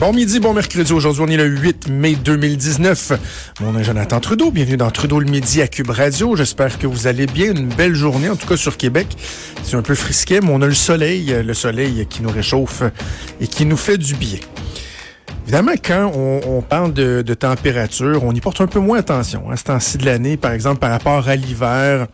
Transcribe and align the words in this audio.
Bon 0.00 0.12
midi, 0.12 0.38
bon 0.38 0.54
mercredi. 0.54 0.92
Aujourd'hui, 0.92 1.24
on 1.26 1.26
est 1.26 1.36
le 1.36 1.46
8 1.46 1.88
mai 1.88 2.14
2019. 2.14 3.12
Mon 3.60 3.72
nom 3.72 3.80
est 3.80 3.84
Jonathan 3.84 4.20
Trudeau. 4.20 4.52
Bienvenue 4.52 4.76
dans 4.76 4.92
Trudeau 4.92 5.18
le 5.18 5.26
midi 5.28 5.60
à 5.60 5.66
Cube 5.66 5.90
Radio. 5.90 6.36
J'espère 6.36 6.78
que 6.78 6.86
vous 6.86 7.08
allez 7.08 7.26
bien. 7.26 7.50
Une 7.50 7.66
belle 7.66 7.96
journée, 7.96 8.28
en 8.28 8.36
tout 8.36 8.46
cas 8.46 8.56
sur 8.56 8.76
Québec. 8.76 9.08
C'est 9.64 9.74
un 9.74 9.82
peu 9.82 9.96
frisquet, 9.96 10.40
mais 10.40 10.50
on 10.52 10.62
a 10.62 10.66
le 10.66 10.74
soleil, 10.74 11.34
le 11.44 11.52
soleil 11.52 12.06
qui 12.08 12.22
nous 12.22 12.30
réchauffe 12.30 12.84
et 13.40 13.48
qui 13.48 13.66
nous 13.66 13.76
fait 13.76 13.98
du 13.98 14.14
bien. 14.14 14.38
Évidemment, 15.42 15.72
quand 15.82 16.12
on, 16.14 16.62
parle 16.62 16.92
de, 16.92 17.34
température, 17.34 18.22
on 18.22 18.32
y 18.32 18.40
porte 18.40 18.60
un 18.60 18.68
peu 18.68 18.78
moins 18.78 18.98
attention. 18.98 19.50
Hein, 19.50 19.56
ce 19.56 19.64
temps-ci 19.64 19.98
de 19.98 20.04
l'année, 20.04 20.36
par 20.36 20.52
exemple, 20.52 20.78
par 20.78 20.90
rapport 20.90 21.26
à 21.26 21.34
l'hiver, 21.34 22.06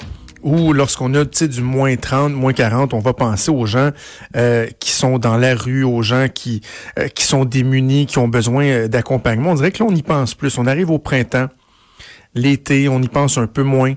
ou 0.44 0.74
lorsqu'on 0.74 1.14
a 1.14 1.24
du 1.24 1.62
moins 1.62 1.96
30, 1.96 2.32
moins 2.34 2.52
40, 2.52 2.92
on 2.92 2.98
va 2.98 3.14
penser 3.14 3.50
aux 3.50 3.64
gens 3.64 3.90
euh, 4.36 4.68
qui 4.78 4.90
sont 4.90 5.18
dans 5.18 5.38
la 5.38 5.54
rue, 5.54 5.84
aux 5.84 6.02
gens 6.02 6.28
qui, 6.32 6.60
euh, 6.98 7.08
qui 7.08 7.24
sont 7.24 7.46
démunis, 7.46 8.04
qui 8.04 8.18
ont 8.18 8.28
besoin 8.28 8.64
euh, 8.66 8.88
d'accompagnement. 8.88 9.52
On 9.52 9.54
dirait 9.54 9.72
que 9.72 9.82
là, 9.82 9.88
on 9.90 9.94
y 9.94 10.02
pense 10.02 10.34
plus. 10.34 10.58
On 10.58 10.66
arrive 10.66 10.90
au 10.90 10.98
printemps, 10.98 11.48
l'été, 12.34 12.88
on 12.88 13.00
y 13.00 13.08
pense 13.08 13.38
un 13.38 13.46
peu 13.46 13.62
moins. 13.62 13.94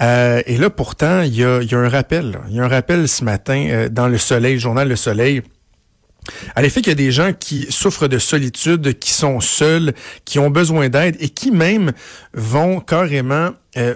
et 0.00 0.56
là, 0.56 0.70
pourtant, 0.70 1.20
il 1.20 1.36
y 1.36 1.44
a, 1.44 1.60
y 1.60 1.74
a, 1.74 1.78
un 1.78 1.88
rappel. 1.90 2.40
Il 2.48 2.56
y 2.56 2.60
a 2.60 2.64
un 2.64 2.68
rappel 2.68 3.06
ce 3.06 3.22
matin 3.22 3.88
dans 3.90 4.08
le 4.08 4.16
Soleil, 4.16 4.54
le 4.54 4.60
journal 4.60 4.88
Le 4.88 4.96
Soleil, 4.96 5.42
à 6.54 6.62
l'effet 6.62 6.80
qu'il 6.80 6.90
y 6.90 6.92
a 6.92 6.94
des 6.94 7.10
gens 7.12 7.32
qui 7.38 7.66
souffrent 7.68 8.08
de 8.08 8.18
solitude, 8.18 8.98
qui 8.98 9.10
sont 9.10 9.40
seuls, 9.40 9.92
qui 10.24 10.38
ont 10.38 10.50
besoin 10.50 10.88
d'aide 10.88 11.16
et 11.20 11.28
qui 11.28 11.50
même 11.50 11.92
vont 12.32 12.80
carrément 12.80 13.50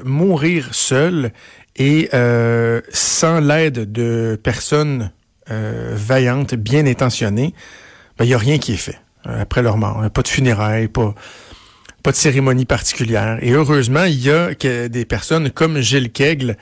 mourir 0.04 0.68
seuls 0.72 1.30
et 1.76 2.08
euh, 2.14 2.80
sans 2.90 3.40
l'aide 3.40 3.90
de 3.92 4.38
personnes 4.42 5.10
euh, 5.50 5.92
vaillantes, 5.94 6.54
bien 6.54 6.86
intentionnées, 6.86 7.54
ben, 8.18 8.24
il 8.24 8.28
n'y 8.28 8.34
a 8.34 8.38
rien 8.38 8.58
qui 8.58 8.72
est 8.72 8.78
fait 8.78 8.98
euh, 9.26 9.42
après 9.42 9.62
leur 9.62 9.76
mort. 9.76 10.02
Pas 10.10 10.22
de 10.22 10.28
funérailles, 10.28 10.88
pas, 10.88 11.14
pas 12.02 12.12
de 12.12 12.16
cérémonie 12.16 12.64
particulière. 12.64 13.38
Et 13.42 13.52
heureusement, 13.52 14.04
il 14.04 14.20
y 14.20 14.30
a 14.30 14.54
que 14.54 14.88
des 14.88 15.04
personnes 15.04 15.50
comme 15.50 15.80
Gilles 15.80 16.10
Kegel, 16.10 16.56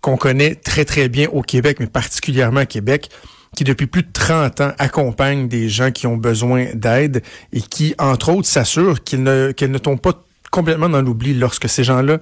qu'on 0.00 0.16
connaît 0.16 0.54
très 0.54 0.84
très 0.84 1.08
bien 1.08 1.28
au 1.30 1.42
Québec, 1.42 1.78
mais 1.80 1.86
particulièrement 1.86 2.60
à 2.60 2.66
Québec, 2.66 3.10
qui 3.56 3.64
depuis 3.64 3.86
plus 3.86 4.02
de 4.02 4.12
30 4.12 4.60
ans 4.60 4.72
accompagnent 4.78 5.48
des 5.48 5.68
gens 5.68 5.90
qui 5.90 6.06
ont 6.06 6.16
besoin 6.16 6.66
d'aide 6.74 7.22
et 7.52 7.60
qui, 7.60 7.94
entre 7.98 8.30
autres, 8.30 8.48
s'assurent 8.48 9.02
qu'ils 9.02 9.22
ne, 9.22 9.52
qu'ils 9.52 9.70
ne 9.70 9.78
tombent 9.78 10.00
pas 10.00 10.22
complètement 10.50 10.88
dans 10.88 11.00
l'oubli 11.00 11.34
lorsque 11.34 11.68
ces 11.68 11.82
gens-là 11.84 12.18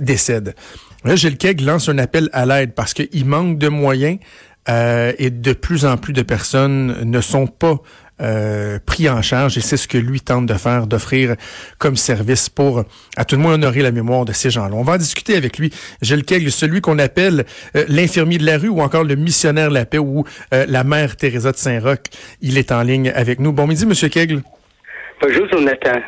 décèdent. 0.00 0.54
Là, 1.04 1.16
Gilles 1.16 1.36
Keg 1.36 1.60
lance 1.60 1.88
un 1.88 1.98
appel 1.98 2.28
à 2.32 2.46
l'aide 2.46 2.74
parce 2.74 2.94
qu'il 2.94 3.26
manque 3.26 3.58
de 3.58 3.68
moyens 3.68 4.18
euh, 4.68 5.12
et 5.18 5.30
de 5.30 5.52
plus 5.52 5.84
en 5.84 5.96
plus 5.96 6.12
de 6.12 6.22
personnes 6.22 7.02
ne 7.02 7.20
sont 7.20 7.48
pas 7.48 7.80
euh, 8.20 8.78
pris 8.84 9.08
en 9.08 9.20
charge 9.20 9.58
et 9.58 9.60
c'est 9.60 9.76
ce 9.76 9.88
que 9.88 9.98
lui 9.98 10.20
tente 10.20 10.46
de 10.46 10.54
faire, 10.54 10.86
d'offrir 10.86 11.34
comme 11.78 11.96
service 11.96 12.48
pour 12.48 12.84
à 13.16 13.24
tout 13.24 13.34
le 13.34 13.42
moins 13.42 13.54
honorer 13.54 13.82
la 13.82 13.90
mémoire 13.90 14.24
de 14.24 14.32
ces 14.32 14.48
gens-là. 14.48 14.76
On 14.76 14.84
va 14.84 14.92
en 14.92 14.98
discuter 14.98 15.34
avec 15.34 15.58
lui, 15.58 15.72
Gilles 16.02 16.24
Keg, 16.24 16.48
celui 16.50 16.80
qu'on 16.80 17.00
appelle 17.00 17.44
euh, 17.74 17.84
l'infirmier 17.88 18.38
de 18.38 18.46
la 18.46 18.58
rue 18.58 18.68
ou 18.68 18.80
encore 18.80 19.02
le 19.02 19.16
missionnaire 19.16 19.70
de 19.70 19.74
la 19.74 19.86
paix 19.86 19.98
ou 19.98 20.24
euh, 20.54 20.66
la 20.68 20.84
mère 20.84 21.16
Teresa 21.16 21.50
de 21.50 21.56
Saint-Roch. 21.56 21.98
Il 22.40 22.58
est 22.58 22.70
en 22.70 22.82
ligne 22.82 23.10
avec 23.12 23.40
nous. 23.40 23.52
Bon 23.52 23.66
midi, 23.66 23.86
Monsieur 23.86 24.08
Kegle. 24.08 24.42
Bonjour, 25.20 25.48
Jonathan. 25.50 25.98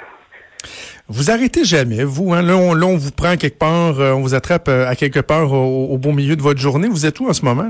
Vous 1.08 1.30
arrêtez 1.30 1.64
jamais, 1.64 2.02
vous. 2.02 2.32
Hein? 2.32 2.40
Là, 2.40 2.56
on, 2.56 2.96
vous 2.96 3.10
prend 3.10 3.36
quelque 3.36 3.58
part, 3.58 4.00
euh, 4.00 4.12
on 4.12 4.22
vous 4.22 4.34
attrape 4.34 4.68
euh, 4.68 4.88
à 4.88 4.96
quelque 4.96 5.20
part 5.20 5.52
au, 5.52 5.98
beau 5.98 6.12
milieu 6.12 6.34
de 6.34 6.40
votre 6.40 6.60
journée. 6.60 6.88
Vous 6.88 7.04
êtes 7.04 7.20
où 7.20 7.28
en 7.28 7.34
ce 7.34 7.44
moment? 7.44 7.68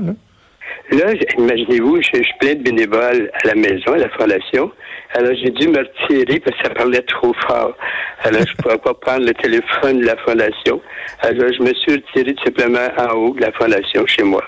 Là, 0.91 1.05
là 1.05 1.13
imaginez-vous, 1.37 1.97
je, 1.97 2.23
suis 2.23 2.33
plein 2.39 2.55
de 2.55 2.63
bénévoles 2.63 3.29
à 3.33 3.47
la 3.47 3.55
maison, 3.55 3.91
à 3.91 3.97
la 3.97 4.09
fondation. 4.11 4.71
Alors, 5.15 5.33
j'ai 5.43 5.51
dû 5.51 5.67
me 5.67 5.79
retirer 5.79 6.39
parce 6.39 6.57
que 6.57 6.63
ça 6.63 6.73
parlait 6.73 7.01
trop 7.01 7.33
fort. 7.45 7.75
Alors, 8.23 8.39
je 8.39 8.51
ne 8.51 8.63
pourrais 8.63 8.77
pas 8.77 8.93
prendre 8.93 9.25
le 9.25 9.33
téléphone 9.33 9.99
de 9.99 10.05
la 10.05 10.15
fondation. 10.17 10.81
Alors, 11.19 11.51
je 11.51 11.61
me 11.61 11.73
suis 11.73 11.91
retiré 11.91 12.33
tout 12.35 12.43
simplement 12.45 12.87
en 12.97 13.15
haut 13.15 13.33
de 13.33 13.41
la 13.41 13.51
fondation 13.51 14.05
chez 14.07 14.23
moi. 14.23 14.43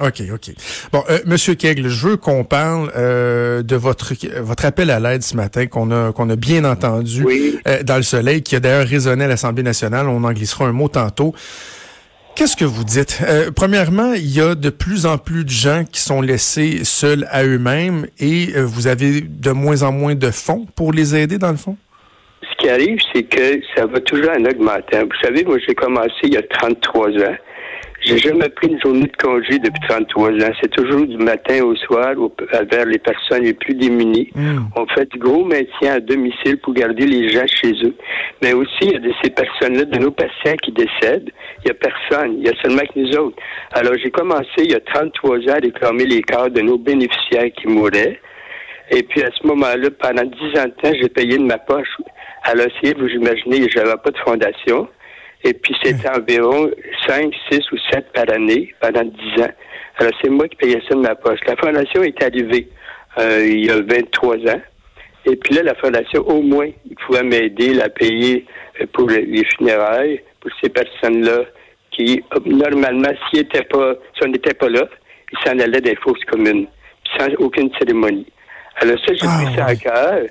OK, 0.00 0.22
OK. 0.32 0.50
Bon, 0.92 1.02
euh, 1.08 1.18
Monsieur 1.24 1.54
Kegle, 1.54 1.88
je 1.88 2.08
veux 2.08 2.16
qu'on 2.16 2.44
parle 2.44 2.92
euh, 2.96 3.62
de 3.62 3.76
votre 3.76 4.12
votre 4.40 4.66
appel 4.66 4.90
à 4.90 5.00
l'aide 5.00 5.22
ce 5.22 5.34
matin 5.36 5.66
qu'on 5.66 5.90
a 5.90 6.12
qu'on 6.12 6.28
a 6.28 6.36
bien 6.36 6.64
entendu 6.64 7.24
euh, 7.66 7.82
dans 7.82 7.96
le 7.96 8.02
soleil, 8.02 8.42
qui 8.42 8.56
a 8.56 8.60
d'ailleurs 8.60 8.86
résonné 8.86 9.24
à 9.24 9.28
l'Assemblée 9.28 9.62
nationale. 9.62 10.08
On 10.08 10.22
en 10.24 10.32
glissera 10.32 10.66
un 10.66 10.72
mot 10.72 10.88
tantôt. 10.88 11.34
Qu'est-ce 12.34 12.56
que 12.56 12.66
vous 12.66 12.84
dites? 12.84 13.20
Euh, 13.26 13.50
premièrement, 13.54 14.12
il 14.12 14.30
y 14.30 14.42
a 14.42 14.54
de 14.54 14.68
plus 14.68 15.06
en 15.06 15.16
plus 15.16 15.44
de 15.44 15.50
gens 15.50 15.84
qui 15.90 16.00
sont 16.00 16.20
laissés 16.20 16.84
seuls 16.84 17.26
à 17.30 17.44
eux-mêmes 17.44 18.06
et 18.18 18.52
vous 18.60 18.88
avez 18.88 19.22
de 19.22 19.50
moins 19.52 19.82
en 19.82 19.92
moins 19.92 20.14
de 20.14 20.30
fonds 20.30 20.66
pour 20.76 20.92
les 20.92 21.16
aider, 21.16 21.38
dans 21.38 21.50
le 21.50 21.56
fond? 21.56 21.78
Ce 22.42 22.62
qui 22.62 22.68
arrive, 22.68 22.98
c'est 23.14 23.22
que 23.22 23.60
ça 23.74 23.86
va 23.86 24.00
toujours 24.00 24.30
en 24.38 24.44
augmentant. 24.44 25.00
Vous 25.00 25.18
savez, 25.22 25.44
moi, 25.44 25.56
j'ai 25.66 25.74
commencé 25.74 26.12
il 26.24 26.34
y 26.34 26.36
a 26.36 26.42
33 26.42 27.08
ans. 27.08 27.36
J'ai 28.06 28.18
jamais 28.18 28.48
pris 28.50 28.68
une 28.68 28.80
journée 28.80 29.08
de 29.08 29.16
congé 29.16 29.58
depuis 29.58 29.80
33 29.88 30.30
ans. 30.30 30.52
C'est 30.62 30.70
toujours 30.70 31.04
du 31.08 31.16
matin 31.16 31.64
au 31.64 31.74
soir 31.74 32.14
vers 32.70 32.86
les 32.86 32.98
personnes 32.98 33.42
les 33.42 33.52
plus 33.52 33.74
démunies. 33.74 34.30
Hmm. 34.32 34.60
On 34.76 34.86
fait 34.86 35.10
du 35.10 35.18
gros 35.18 35.44
maintien 35.44 35.94
à 35.94 35.98
domicile 35.98 36.56
pour 36.62 36.72
garder 36.72 37.04
les 37.04 37.30
gens 37.30 37.46
chez 37.48 37.72
eux. 37.84 37.96
Mais 38.42 38.52
aussi, 38.52 38.70
il 38.82 38.92
y 38.92 38.94
a 38.94 39.00
de 39.00 39.12
ces 39.24 39.30
personnes-là, 39.30 39.86
de 39.86 39.98
nos 39.98 40.12
patients 40.12 40.54
qui 40.62 40.70
décèdent. 40.70 41.30
Il 41.64 41.68
y 41.68 41.70
a 41.72 41.74
personne. 41.74 42.36
Il 42.38 42.46
y 42.46 42.48
a 42.48 42.52
seulement 42.62 42.82
que 42.82 42.96
nous 43.00 43.16
autres. 43.16 43.36
Alors, 43.72 43.94
j'ai 44.00 44.10
commencé 44.12 44.54
il 44.58 44.70
y 44.70 44.76
a 44.76 44.80
33 44.80 45.38
ans 45.38 45.42
à 45.48 45.54
réclamer 45.54 46.04
les 46.04 46.22
corps 46.22 46.50
de 46.50 46.60
nos 46.60 46.78
bénéficiaires 46.78 47.50
qui 47.60 47.66
mouraient. 47.66 48.20
Et 48.92 49.02
puis, 49.02 49.24
à 49.24 49.30
ce 49.32 49.44
moment-là, 49.48 49.88
pendant 49.98 50.22
10 50.22 50.60
ans 50.60 50.66
de 50.66 50.80
temps, 50.80 50.96
j'ai 51.00 51.08
payé 51.08 51.38
de 51.38 51.44
ma 51.44 51.58
poche. 51.58 51.88
Alors, 52.44 52.68
si 52.80 52.94
vous 52.94 53.08
imaginez, 53.08 53.68
j'avais 53.68 53.96
pas 53.96 54.12
de 54.12 54.18
fondation. 54.18 54.88
Et 55.44 55.54
puis, 55.54 55.74
c'était 55.82 56.08
environ 56.08 56.70
5, 57.06 57.32
6 57.50 57.72
ou 57.72 57.76
7 57.90 58.12
par 58.12 58.30
année 58.32 58.74
pendant 58.80 59.04
10 59.04 59.42
ans. 59.42 59.52
Alors, 59.98 60.12
c'est 60.22 60.30
moi 60.30 60.48
qui 60.48 60.56
payais 60.56 60.82
ça 60.88 60.94
de 60.94 61.00
ma 61.00 61.14
poche. 61.14 61.40
La 61.46 61.56
fondation 61.56 62.02
est 62.02 62.22
arrivée 62.22 62.68
euh, 63.18 63.46
il 63.46 63.66
y 63.66 63.70
a 63.70 63.80
23 63.80 64.36
ans. 64.36 64.60
Et 65.24 65.36
puis 65.36 65.54
là, 65.54 65.62
la 65.62 65.74
fondation, 65.74 66.22
au 66.28 66.42
moins, 66.42 66.68
il 66.88 66.96
pouvait 66.96 67.22
m'aider 67.22 67.80
à 67.80 67.88
payer 67.88 68.44
euh, 68.80 68.86
pour 68.92 69.08
les 69.08 69.44
funérailles, 69.56 70.20
pour 70.40 70.50
ces 70.62 70.68
personnes-là 70.68 71.44
qui, 71.96 72.22
normalement, 72.44 73.08
si, 73.32 73.42
pas, 73.44 73.94
si 74.14 74.24
on 74.24 74.28
n'était 74.28 74.54
pas 74.54 74.68
là, 74.68 74.86
ils 75.32 75.38
s'en 75.48 75.58
allaient 75.58 75.80
des 75.80 75.96
fausses 75.96 76.24
communes, 76.24 76.66
sans 77.18 77.28
aucune 77.38 77.70
cérémonie. 77.78 78.26
Alors 78.76 78.96
ça, 78.98 79.14
j'ai 79.14 79.26
pris 79.26 79.56
ça 79.56 79.64
à 79.64 79.68
ah, 79.68 79.74
cœur. 79.74 80.26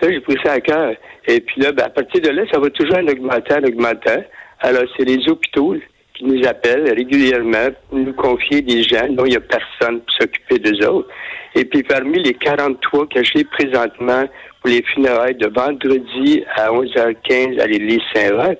Ça, 0.00 0.10
j'ai 0.10 0.20
pris 0.20 0.36
ça 0.44 0.52
à 0.52 0.60
cœur. 0.60 0.94
Et 1.28 1.40
puis 1.40 1.60
là, 1.60 1.72
ben, 1.72 1.84
à 1.84 1.90
partir 1.90 2.20
de 2.20 2.30
là, 2.30 2.42
ça 2.52 2.58
va 2.58 2.68
toujours 2.70 2.96
en 2.96 3.06
augmentant, 3.06 3.58
en 3.58 3.64
augmentant. 3.64 4.22
Alors, 4.66 4.84
c'est 4.96 5.04
les 5.04 5.28
hôpitaux 5.28 5.76
qui 6.14 6.24
nous 6.24 6.42
appellent 6.46 6.90
régulièrement 6.96 7.68
pour 7.90 7.98
nous 7.98 8.14
confier 8.14 8.62
des 8.62 8.82
gens 8.82 9.06
dont 9.10 9.26
il 9.26 9.32
n'y 9.32 9.36
a 9.36 9.40
personne 9.40 10.00
pour 10.00 10.14
s'occuper 10.18 10.58
d'eux 10.58 10.88
autres. 10.88 11.08
Et 11.54 11.66
puis, 11.66 11.82
parmi 11.82 12.22
les 12.22 12.32
43 12.32 13.06
que 13.08 13.22
j'ai 13.22 13.44
présentement 13.44 14.24
pour 14.62 14.70
les 14.70 14.82
funérailles 14.94 15.34
de 15.34 15.48
vendredi 15.48 16.42
à 16.56 16.70
11h15 16.70 17.60
à 17.60 17.66
l'église 17.66 18.00
Saint-Roch, 18.14 18.56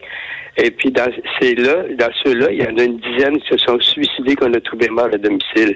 et 0.59 0.71
puis 0.73 0.91
dans 0.91 1.07
là 1.07 1.85
dans 1.99 2.13
ceux-là, 2.23 2.53
il 2.53 2.63
y 2.63 2.67
en 2.67 2.77
a 2.77 2.83
une 2.85 2.99
dizaine 2.99 3.41
qui 3.41 3.49
se 3.49 3.57
sont 3.57 3.81
suicidés 3.81 4.37
qu'on 4.37 4.53
a 4.53 4.61
trouvé 4.61 4.91
morts 4.91 5.09
à 5.11 5.17
domicile. 5.17 5.75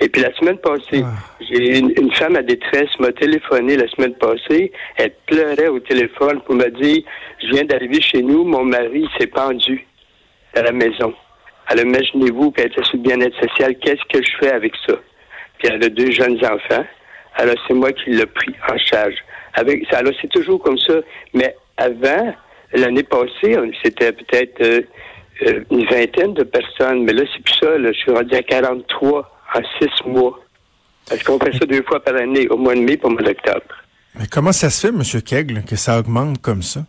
Et 0.00 0.08
puis 0.08 0.22
la 0.22 0.32
semaine 0.34 0.58
passée, 0.58 1.02
ah. 1.04 1.12
j'ai 1.40 1.78
une, 1.78 1.92
une, 1.96 2.12
femme 2.14 2.36
à 2.36 2.42
détresse 2.42 2.90
m'a 2.98 3.12
téléphoné 3.12 3.76
la 3.76 3.88
semaine 3.88 4.14
passée. 4.14 4.72
Elle 4.96 5.12
pleurait 5.26 5.68
au 5.68 5.80
téléphone 5.80 6.40
pour 6.42 6.54
me 6.54 6.68
dire 6.82 7.02
Je 7.42 7.48
viens 7.48 7.64
d'arriver 7.64 8.00
chez 8.00 8.22
nous, 8.22 8.44
mon 8.44 8.64
mari 8.64 9.08
s'est 9.18 9.26
pendu 9.26 9.86
à 10.54 10.62
la 10.62 10.72
maison. 10.72 11.14
Alors 11.66 11.84
imaginez-vous 11.84 12.50
qu'elle 12.52 12.68
était 12.68 12.84
sur 12.84 12.96
le 12.96 13.02
bien-être 13.02 13.36
social, 13.40 13.74
qu'est-ce 13.76 14.04
que 14.10 14.24
je 14.24 14.36
fais 14.40 14.52
avec 14.52 14.72
ça? 14.86 14.94
Puis 15.58 15.68
elle 15.70 15.84
a 15.84 15.88
deux 15.88 16.10
jeunes 16.10 16.38
enfants. 16.44 16.84
Alors 17.34 17.56
c'est 17.66 17.74
moi 17.74 17.92
qui 17.92 18.10
l'ai 18.10 18.26
pris 18.26 18.54
en 18.68 18.78
charge. 18.78 19.16
Avec 19.54 19.92
alors 19.92 20.12
c'est 20.20 20.30
toujours 20.30 20.60
comme 20.62 20.78
ça. 20.78 20.94
Mais 21.34 21.54
avant, 21.76 22.34
l'année 22.72 23.02
passée, 23.02 23.56
c'était 23.82 24.12
peut-être 24.12 24.60
euh, 24.62 24.80
euh, 25.46 25.60
une 25.70 25.84
vingtaine 25.86 26.34
de 26.34 26.42
personnes, 26.42 27.04
mais 27.04 27.12
là 27.12 27.22
c'est 27.32 27.42
plus 27.42 27.54
ça. 27.54 27.76
je 27.80 27.92
suis 27.92 28.10
rendu 28.10 28.34
à 28.34 28.42
43 28.42 29.37
en 29.54 29.60
six 29.78 30.06
mois. 30.06 30.38
Parce 31.08 31.22
qu'on 31.22 31.38
fait 31.38 31.52
ça 31.52 31.64
deux 31.64 31.82
fois 31.82 32.00
par 32.00 32.16
année, 32.16 32.48
au 32.48 32.56
mois 32.56 32.74
de 32.74 32.80
mai 32.80 32.94
et 32.94 33.00
au 33.02 33.10
mois 33.10 33.22
d'octobre. 33.22 33.62
Mais 34.18 34.26
comment 34.30 34.52
ça 34.52 34.70
se 34.70 34.86
fait, 34.86 34.92
M. 34.92 35.22
Kegle, 35.22 35.62
que 35.64 35.76
ça 35.76 35.98
augmente 35.98 36.40
comme 36.42 36.62
ça? 36.62 36.80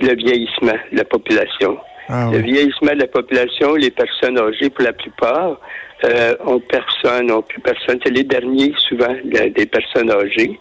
Le 0.00 0.14
vieillissement 0.14 0.76
de 0.90 0.98
la 0.98 1.04
population. 1.04 1.78
Ah 2.08 2.28
le 2.32 2.38
vieillissement 2.38 2.92
de 2.92 2.98
la 2.98 3.06
population, 3.06 3.74
les 3.74 3.90
personnes 3.90 4.38
âgées 4.38 4.68
pour 4.70 4.84
la 4.84 4.92
plupart, 4.92 5.60
euh, 6.04 6.34
ont 6.44 6.60
personne, 6.60 7.30
ont 7.30 7.42
plus 7.42 7.60
personne. 7.60 8.00
C'est 8.04 8.10
les 8.10 8.24
derniers, 8.24 8.74
souvent, 8.88 9.14
des 9.24 9.66
personnes 9.66 10.10
âgées 10.10 10.58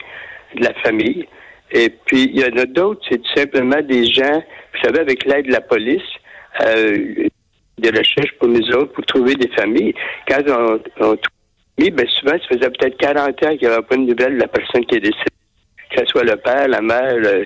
de 0.56 0.63
la 0.63 0.74
famille. 0.75 1.28
Et 1.72 1.90
puis, 1.90 2.30
il 2.34 2.40
y 2.40 2.46
en 2.46 2.58
a 2.58 2.66
d'autres, 2.66 3.02
c'est 3.10 3.18
tout 3.18 3.34
simplement 3.36 3.81
des 3.81 4.06
gens, 4.06 4.44
vous 4.74 4.81
savez, 4.84 5.00
avec 5.00 5.25
l'aide 5.25 5.48
de 5.48 5.54
la 5.54 5.62
police, 5.62 6.02
euh, 6.62 7.28
des 7.81 7.89
recherches 7.89 8.33
pour 8.39 8.48
nous 8.48 8.66
autres, 8.72 8.94
pour 8.94 9.06
trouver 9.06 9.36
des 9.36 9.50
familles. 9.50 9.94
Quand 10.28 10.42
on, 10.48 10.80
on 11.00 11.16
ben 11.89 12.07
souvent, 12.07 12.33
ça 12.33 12.48
faisait 12.56 12.69
peut-être 12.69 12.98
40 12.98 13.30
ans 13.44 13.57
qu'il 13.57 13.68
n'y 13.68 13.74
avait 13.74 13.81
pas 13.81 13.95
de 13.95 14.01
nouvelles 14.01 14.36
de 14.36 14.42
la 14.42 14.48
personne 14.48 14.86
qui 14.86 14.95
est 14.95 15.00
décédée, 15.00 15.24
que 15.89 16.00
ce 16.00 16.06
soit 16.06 16.24
le 16.24 16.36
père, 16.36 16.68
la 16.68 16.81
mère, 16.81 17.16
le, 17.16 17.45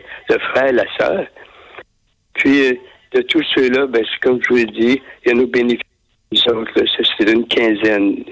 frère, 0.51 0.73
la 0.73 0.83
sœur. 0.99 1.25
Puis, 2.33 2.67
euh, 2.67 2.73
de 3.13 3.21
tous 3.21 3.43
ceux-là, 3.55 3.87
ben, 3.87 4.03
comme 4.21 4.39
je 4.43 4.49
vous 4.49 4.55
l'ai 4.57 4.65
dit, 4.65 5.01
il 5.25 5.29
y 5.29 5.31
a 5.31 5.33
nos 5.35 5.47
bénéfices, 5.47 5.81
autres, 6.47 6.71
c'est 7.17 7.31
une 7.31 7.47
quinzaine. 7.47 8.25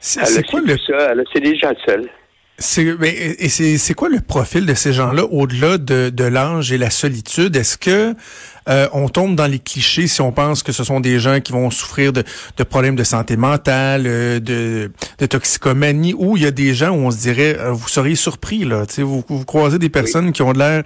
C'est 0.00 0.46
quoi 0.46 0.60
le... 0.60 0.76
C'est 1.32 1.40
des 1.40 1.56
gens 1.56 1.72
seuls. 1.84 2.08
C'est, 2.60 2.82
et 2.82 3.48
c'est, 3.48 3.94
quoi 3.94 4.08
le 4.08 4.20
profil 4.20 4.66
de 4.66 4.74
ces 4.74 4.92
gens-là 4.92 5.24
au-delà 5.24 5.78
de, 5.78 6.10
de 6.10 6.24
l'âge 6.24 6.72
et 6.72 6.78
la 6.78 6.90
solitude? 6.90 7.54
Est-ce 7.54 7.78
que 7.78 8.14
euh, 8.68 8.86
on 8.92 9.08
tombe 9.08 9.34
dans 9.34 9.46
les 9.46 9.58
clichés 9.58 10.06
si 10.06 10.20
on 10.20 10.32
pense 10.32 10.62
que 10.62 10.72
ce 10.72 10.84
sont 10.84 11.00
des 11.00 11.18
gens 11.18 11.40
qui 11.40 11.52
vont 11.52 11.70
souffrir 11.70 12.12
de, 12.12 12.22
de 12.56 12.64
problèmes 12.64 12.96
de 12.96 13.04
santé 13.04 13.36
mentale, 13.36 14.04
euh, 14.06 14.40
de, 14.40 14.90
de, 15.18 15.26
toxicomanie, 15.26 16.14
ou 16.16 16.36
il 16.36 16.42
y 16.42 16.46
a 16.46 16.50
des 16.50 16.74
gens 16.74 16.90
où 16.90 17.06
on 17.06 17.10
se 17.10 17.18
dirait, 17.18 17.58
euh, 17.58 17.70
vous 17.72 17.88
seriez 17.88 18.14
surpris, 18.14 18.64
là, 18.64 18.84
vous, 18.98 19.24
vous 19.26 19.44
croisez 19.44 19.78
des 19.78 19.88
personnes 19.88 20.32
qui 20.32 20.42
ont 20.42 20.52
de 20.52 20.58
l'air 20.58 20.82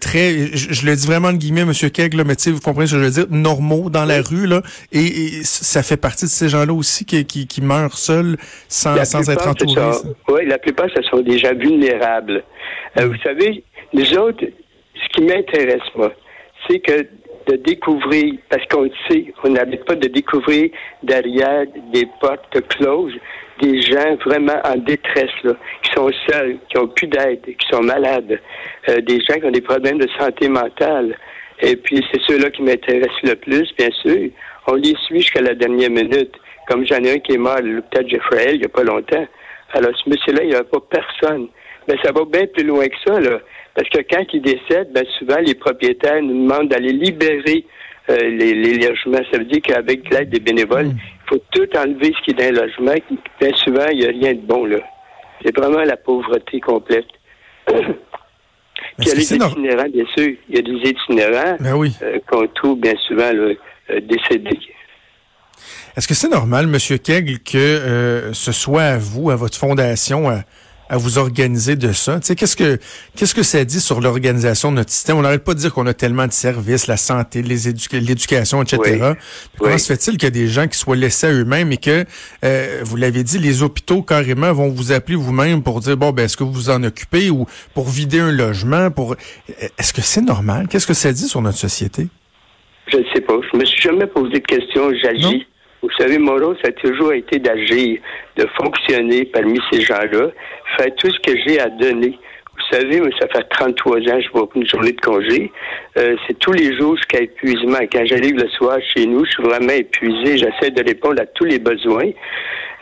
très, 0.00 0.56
je, 0.56 0.86
le 0.86 0.96
dis 0.96 1.06
vraiment 1.06 1.32
de 1.32 1.38
guillemets, 1.38 1.64
Monsieur 1.64 1.88
Keg, 1.88 2.14
là, 2.14 2.24
mais 2.24 2.34
vous 2.46 2.60
comprenez 2.60 2.86
ce 2.86 2.94
que 2.94 3.00
je 3.00 3.04
veux 3.04 3.10
dire, 3.10 3.26
normaux 3.30 3.90
dans 3.90 4.04
la 4.04 4.20
rue, 4.20 4.46
là, 4.46 4.62
et, 4.92 5.42
ça 5.44 5.82
fait 5.82 5.96
partie 5.96 6.24
de 6.24 6.30
ces 6.30 6.48
gens-là 6.48 6.72
aussi 6.72 7.04
qui, 7.04 7.24
qui, 7.24 7.46
qui 7.46 7.60
meurent 7.62 7.96
seuls 7.96 8.36
sans, 8.68 9.02
sans 9.04 9.28
être 9.30 9.48
entourés. 9.48 9.80
Oui, 10.28 10.46
la 10.46 10.58
plupart, 10.58 10.86
ce 10.94 11.02
sont 11.02 11.20
des 11.20 11.38
gens 11.38 11.54
vulnérables. 11.54 12.42
vous 12.96 13.16
savez, 13.22 13.64
les 13.92 14.16
autres, 14.16 14.44
ce 14.94 15.08
qui 15.14 15.22
m'intéresse, 15.22 15.82
moi, 15.96 16.12
c'est 16.68 16.80
que 16.80 17.06
de 17.46 17.56
découvrir, 17.56 18.34
parce 18.48 18.64
qu'on 18.68 18.88
sait, 19.08 19.26
on 19.42 19.50
n'habite 19.50 19.84
pas 19.84 19.96
de 19.96 20.08
découvrir 20.08 20.70
derrière 21.02 21.66
des 21.92 22.08
portes 22.20 22.58
closes 22.68 23.14
des 23.60 23.80
gens 23.80 24.16
vraiment 24.24 24.60
en 24.64 24.76
détresse, 24.76 25.30
là, 25.42 25.52
qui 25.82 25.90
sont 25.92 26.10
seuls, 26.28 26.58
qui 26.68 26.78
ont 26.78 26.88
plus 26.88 27.06
d'aide, 27.06 27.40
qui 27.44 27.66
sont 27.70 27.82
malades, 27.82 28.40
euh, 28.88 29.00
des 29.00 29.20
gens 29.20 29.38
qui 29.38 29.44
ont 29.44 29.50
des 29.50 29.60
problèmes 29.60 29.98
de 29.98 30.08
santé 30.18 30.48
mentale. 30.48 31.16
Et 31.60 31.76
puis, 31.76 32.04
c'est 32.10 32.20
ceux-là 32.26 32.50
qui 32.50 32.62
m'intéressent 32.62 33.22
le 33.22 33.36
plus, 33.36 33.72
bien 33.78 33.90
sûr. 34.02 34.30
On 34.66 34.74
les 34.74 34.94
suit 35.06 35.20
jusqu'à 35.20 35.42
la 35.42 35.54
dernière 35.54 35.90
minute. 35.90 36.34
Comme 36.68 36.86
j'en 36.86 37.02
ai 37.04 37.12
un 37.12 37.18
qui 37.18 37.34
est 37.34 37.38
mort 37.38 37.60
l'hôpital 37.60 38.08
Jeffrey 38.08 38.54
il 38.54 38.60
n'y 38.60 38.64
a 38.64 38.68
pas 38.68 38.82
longtemps. 38.82 39.26
Alors, 39.72 39.92
ce 39.96 40.08
monsieur-là, 40.08 40.42
il 40.42 40.48
n'y 40.48 40.54
avait 40.54 40.64
pas 40.64 40.80
personne. 40.90 41.48
Mais 41.86 41.96
ça 42.02 42.12
va 42.12 42.24
bien 42.24 42.46
plus 42.46 42.64
loin 42.64 42.86
que 42.86 42.96
ça, 43.06 43.20
là. 43.20 43.38
Parce 43.74 43.88
que 43.88 43.98
quand 44.08 44.24
il 44.32 44.42
décède, 44.42 44.92
ben 44.92 45.04
souvent 45.18 45.38
les 45.44 45.54
propriétaires 45.54 46.22
nous 46.22 46.46
demandent 46.46 46.68
d'aller 46.68 46.92
libérer 46.92 47.64
euh, 48.08 48.16
les, 48.16 48.74
logements. 48.74 49.24
Ça 49.32 49.38
veut 49.38 49.44
dire 49.44 49.62
qu'avec 49.62 50.08
l'aide 50.10 50.30
des 50.30 50.40
bénévoles, 50.40 50.88
mm. 50.88 50.98
il 50.98 51.28
faut 51.28 51.42
tout 51.52 51.68
enlever 51.76 52.14
ce 52.16 52.24
qui 52.24 52.30
est 52.30 52.34
dans 52.34 52.54
le 52.54 52.66
logement. 52.66 52.94
Bien 53.40 53.50
souvent, 53.56 53.86
il 53.90 53.98
n'y 53.98 54.06
a 54.06 54.10
rien 54.10 54.34
de 54.34 54.40
bon 54.40 54.64
là. 54.64 54.78
C'est 55.44 55.56
vraiment 55.56 55.82
la 55.82 55.96
pauvreté 55.96 56.60
complète. 56.60 57.06
il 57.68 59.08
y 59.08 59.10
a 59.10 59.14
les 59.14 59.34
itinérants, 59.34 59.88
bien 59.88 60.04
sûr. 60.16 60.36
Il 60.48 60.54
y 60.54 60.58
a 60.58 60.62
des 60.62 60.90
itinérants 60.90 61.56
ben 61.58 61.74
oui. 61.74 61.92
Euh, 62.02 62.18
qu'on 62.30 62.46
trouve 62.48 62.78
bien 62.78 62.94
souvent 63.08 63.32
là, 63.32 63.54
euh, 63.90 64.00
décédés. 64.02 64.58
Est-ce 65.96 66.06
que 66.06 66.14
c'est 66.14 66.28
normal, 66.28 66.66
M. 66.66 66.78
Kegel, 66.98 67.40
que 67.40 68.30
ce 68.32 68.52
soit 68.52 68.82
à 68.82 68.98
vous, 68.98 69.30
à 69.30 69.36
votre 69.36 69.56
fondation, 69.56 70.28
à 70.28 70.42
vous 70.90 71.18
organiser 71.18 71.76
de 71.76 71.92
ça? 71.92 72.20
Tu 72.20 72.26
sais, 72.26 72.36
qu'est-ce 72.36 72.56
que 72.56 72.78
qu'est-ce 73.16 73.34
que 73.34 73.42
ça 73.42 73.64
dit 73.64 73.80
sur 73.80 74.00
l'organisation 74.00 74.70
de 74.70 74.76
notre 74.76 74.90
système? 74.90 75.16
On 75.16 75.22
n'arrête 75.22 75.44
pas 75.44 75.54
de 75.54 75.58
dire 75.58 75.72
qu'on 75.72 75.86
a 75.86 75.94
tellement 75.94 76.26
de 76.26 76.32
services, 76.32 76.86
la 76.86 76.96
santé, 76.96 77.42
les 77.42 77.72
l'éducation, 77.92 78.62
etc. 78.62 79.12
Comment 79.58 79.78
se 79.78 79.92
fait-il 79.92 80.12
qu'il 80.18 80.24
y 80.24 80.26
a 80.26 80.30
des 80.30 80.48
gens 80.48 80.68
qui 80.68 80.78
soient 80.78 80.96
laissés 80.96 81.26
à 81.26 81.32
eux-mêmes 81.32 81.72
et 81.72 81.76
que, 81.76 82.04
euh, 82.44 82.80
vous 82.84 82.96
l'avez 82.96 83.22
dit, 83.22 83.38
les 83.38 83.62
hôpitaux 83.62 84.02
carrément 84.02 84.52
vont 84.52 84.68
vous 84.68 84.92
appeler 84.92 85.16
vous-même 85.16 85.62
pour 85.62 85.80
dire, 85.80 85.96
bon, 85.96 86.12
ben, 86.12 86.24
est-ce 86.24 86.36
que 86.36 86.44
vous 86.44 86.52
vous 86.52 86.70
en 86.70 86.82
occupez 86.82 87.30
ou 87.30 87.46
pour 87.74 87.88
vider 87.88 88.20
un 88.20 88.32
logement? 88.32 88.90
pour 88.90 89.16
Est-ce 89.78 89.92
que 89.92 90.02
c'est 90.02 90.20
normal? 90.22 90.68
Qu'est-ce 90.68 90.86
que 90.86 90.94
ça 90.94 91.12
dit 91.12 91.28
sur 91.28 91.42
notre 91.42 91.58
société? 91.58 92.08
Je 92.88 92.98
ne 92.98 93.04
sais 93.14 93.20
pas. 93.20 93.34
Je 93.52 93.58
me 93.58 93.64
suis 93.64 93.80
jamais 93.80 94.06
posé 94.06 94.32
de 94.34 94.38
questions. 94.38 94.90
J'agis 95.02 95.46
vous 95.84 95.96
savez, 95.98 96.18
mon 96.18 96.32
rôle, 96.32 96.56
ça 96.62 96.68
a 96.68 96.72
toujours 96.72 97.12
été 97.12 97.38
d'agir, 97.38 98.00
de 98.36 98.46
fonctionner 98.56 99.26
parmi 99.26 99.58
ces 99.70 99.82
gens-là, 99.82 100.30
faire 100.78 100.94
tout 100.96 101.10
ce 101.10 101.20
que 101.20 101.38
j'ai 101.46 101.60
à 101.60 101.68
donner. 101.68 102.18
Vous 102.56 102.76
savez, 102.78 103.02
ça 103.20 103.28
fait 103.28 103.46
33 103.50 103.98
ans 103.98 104.00
que 104.00 104.22
je 104.22 104.30
vois 104.30 104.48
une 104.54 104.66
journée 104.66 104.92
de 104.92 105.00
congé. 105.00 105.52
Euh, 105.98 106.16
c'est 106.26 106.38
tous 106.38 106.52
les 106.52 106.76
jours 106.76 106.96
jusqu'à 106.96 107.20
épuisement. 107.20 107.78
Quand 107.92 108.06
j'arrive 108.06 108.36
le 108.36 108.48
soir 108.48 108.78
chez 108.94 109.06
nous, 109.06 109.24
je 109.24 109.30
suis 109.32 109.42
vraiment 109.42 109.72
épuisé. 109.72 110.38
J'essaie 110.38 110.70
de 110.70 110.82
répondre 110.82 111.20
à 111.20 111.26
tous 111.26 111.44
les 111.44 111.58
besoins. 111.58 112.10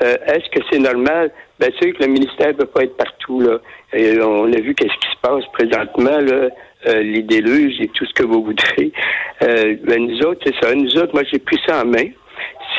Euh, 0.02 0.14
est-ce 0.26 0.48
que 0.50 0.64
c'est 0.70 0.78
normal? 0.78 1.32
Bien 1.58 1.70
sûr 1.80 1.96
que 1.96 2.04
le 2.04 2.08
ministère 2.08 2.48
ne 2.48 2.52
peut 2.52 2.66
pas 2.66 2.84
être 2.84 2.96
partout. 2.96 3.40
Là. 3.40 3.58
on 3.94 4.52
a 4.52 4.60
vu 4.60 4.74
qu'est-ce 4.74 4.94
qui 4.94 5.10
se 5.10 5.20
passe 5.20 5.44
présentement, 5.52 6.18
là, 6.18 6.48
euh, 6.86 7.02
les 7.02 7.22
déluges 7.22 7.80
et 7.80 7.88
tout 7.88 8.04
ce 8.04 8.12
que 8.12 8.24
vous 8.24 8.44
voudrez. 8.44 8.92
Ben, 9.40 10.06
nous 10.06 10.20
autres, 10.20 10.40
c'est 10.46 10.54
ça. 10.62 10.74
Nous 10.74 10.96
autres, 10.98 11.14
moi, 11.14 11.22
j'ai 11.32 11.38
pris 11.38 11.58
ça 11.66 11.82
en 11.82 11.86
main 11.86 12.08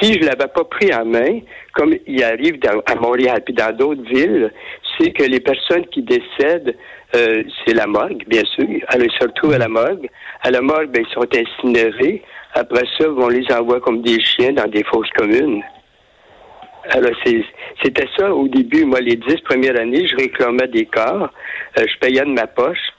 si 0.02 0.14
je 0.14 0.20
l'avais 0.20 0.48
pas 0.54 0.64
pris 0.64 0.94
en 0.94 1.06
main, 1.06 1.40
comme 1.74 1.96
il 2.08 2.24
arrive 2.24 2.60
à 2.86 2.96
Montréal 2.96 3.42
puis 3.46 3.54
dans 3.54 3.76
d'autres 3.76 4.04
villes, 4.04 4.52
c'est 4.98 5.12
que 5.12 5.24
les 5.24 5.40
personnes 5.40 5.86
qui 5.88 6.02
décèdent, 6.04 6.76
euh, 7.16 7.44
c'est 7.66 7.74
la 7.74 7.88
morgue, 7.88 8.24
bien 8.28 8.44
sûr. 8.56 8.80
Alors, 8.88 9.08
se 9.20 9.26
retrouvent 9.26 9.54
à 9.54 9.60
la 9.60 9.68
morgue. 9.68 10.10
À 10.42 10.52
la 10.52 10.62
morgue, 10.62 10.90
ben, 10.90 11.06
ils 11.08 11.14
sont 11.14 11.28
incinérés. 11.36 12.24
Après 12.54 12.86
ça, 12.98 13.10
on 13.10 13.28
les 13.28 13.46
envoie 13.52 13.80
comme 13.82 14.02
des 14.02 14.20
chiens 14.22 14.54
dans 14.54 14.68
des 14.68 14.84
fosses 14.84 15.10
communes. 15.12 15.64
Alors, 16.90 17.14
c'était 17.84 18.08
ça 18.18 18.34
au 18.34 18.48
début. 18.48 18.86
Moi, 18.86 19.00
les 19.00 19.16
dix 19.16 19.38
premières 19.42 19.80
années, 19.80 20.08
je 20.08 20.16
réclamais 20.16 20.68
des 20.68 20.86
corps. 20.86 21.30
Euh, 21.80 21.86
je 21.88 21.98
payais 22.00 22.22
de 22.22 22.34
ma 22.34 22.48
poche. 22.48 22.92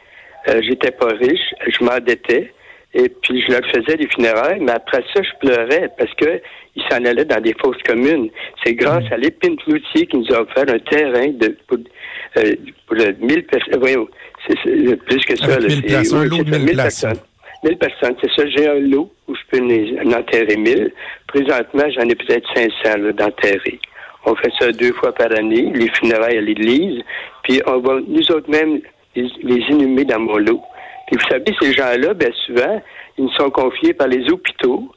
Euh, 0.49 0.61
j'étais 0.63 0.91
pas 0.91 1.09
riche. 1.09 1.55
Je 1.67 1.85
m'endettais. 1.85 2.53
Et 2.95 3.09
puis, 3.09 3.43
je 3.43 3.53
leur 3.53 3.63
faisais 3.67 3.97
des 3.97 4.09
funérailles, 4.09 4.61
mais 4.61 4.73
après 4.73 5.03
ça, 5.13 5.21
je 5.23 5.31
pleurais 5.41 5.91
parce 5.99 6.15
que 6.15 6.41
ils 6.77 6.83
s'en 6.91 7.05
allaient 7.05 7.25
dans 7.25 7.41
des 7.41 7.55
fosses 7.61 7.83
communes. 7.85 8.31
C'est 8.65 8.75
grâce 8.75 9.05
à 9.11 9.17
l'épine 9.17 9.57
Cloutier 9.57 10.07
qui 10.07 10.17
nous 10.17 10.33
a 10.33 10.43
offert 10.43 10.65
un 10.69 10.79
terrain 10.79 11.29
de, 11.29 11.57
pour, 11.67 11.79
euh, 12.39 12.55
pour 12.87 12.97
1000 12.97 13.47
personnes. 13.47 13.79
Voyons, 13.79 14.09
c'est 14.47 14.97
plus 15.07 15.25
que 15.25 15.37
ça. 15.37 15.59
1000 15.59 15.83
personnes, 15.83 16.19
un 16.19 16.25
lot 16.25 16.45
de 16.45 16.57
1000 16.57 16.77
personnes. 16.77 17.19
1000 17.65 17.79
personnes, 17.79 18.17
c'est 18.23 18.31
ça. 18.33 18.49
J'ai 18.49 18.69
un 18.69 18.79
lot 18.79 19.11
où 19.29 19.35
je 19.35 19.41
peux 19.51 19.63
en 19.63 20.13
enterrer 20.13 20.57
1000. 20.57 20.93
Présentement, 21.29 21.85
j'en 21.91 22.09
ai 22.09 22.15
peut-être 22.15 22.49
500 22.55 22.99
d'enterrer. 23.17 23.79
On 24.27 24.35
fait 24.37 24.53
ça 24.59 24.73
deux 24.73 24.93
fois 24.95 25.13
par 25.13 25.33
année, 25.33 25.71
les 25.75 25.89
funérailles 25.91 26.39
à 26.39 26.41
l'église, 26.41 27.03
puis 27.43 27.61
on 27.67 27.79
va 27.79 28.01
nous 28.07 28.33
autres 28.33 28.49
même 28.49 28.81
les, 29.15 29.29
les 29.43 29.61
inhumer 29.69 30.05
dans 30.05 30.21
mon 30.21 30.39
lot. 30.39 30.63
Puis 31.07 31.17
vous 31.17 31.29
savez, 31.29 31.55
ces 31.61 31.73
gens-là, 31.73 32.15
bien 32.15 32.31
souvent, 32.47 32.83
ils 33.19 33.31
sont 33.37 33.51
confiés 33.51 33.95
par 33.95 34.09
les 34.09 34.31
hôpitaux, 34.31 34.91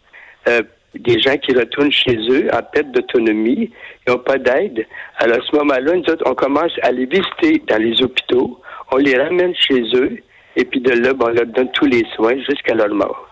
euh, 0.47 0.61
des 0.95 1.19
gens 1.19 1.37
qui 1.37 1.53
retournent 1.53 1.91
chez 1.91 2.17
eux 2.29 2.47
en 2.53 2.61
perte 2.63 2.91
d'autonomie, 2.91 3.71
ils 4.07 4.11
n'ont 4.11 4.19
pas 4.19 4.37
d'aide. 4.37 4.85
Alors 5.17 5.37
à 5.37 5.41
ce 5.41 5.55
moment-là, 5.57 5.93
nous 5.93 6.09
autres, 6.09 6.23
on 6.25 6.33
commence 6.33 6.71
à 6.81 6.91
les 6.91 7.05
visiter 7.05 7.61
dans 7.67 7.81
les 7.81 8.01
hôpitaux, 8.01 8.59
on 8.91 8.97
les 8.97 9.17
ramène 9.17 9.53
chez 9.55 9.81
eux, 9.95 10.17
et 10.55 10.65
puis 10.65 10.79
de 10.79 10.91
là, 10.91 11.13
ben, 11.13 11.27
on 11.27 11.33
leur 11.33 11.45
donne 11.45 11.71
tous 11.73 11.85
les 11.85 12.03
soins 12.15 12.35
jusqu'à 12.49 12.73
leur 12.73 12.89
mort. 12.89 13.26